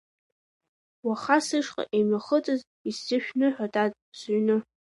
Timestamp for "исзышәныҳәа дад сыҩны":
2.89-4.57